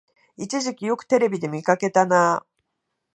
[0.35, 2.45] 一時期よくテレビで見かけたなあ